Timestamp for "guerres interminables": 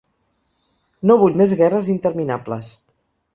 1.59-2.73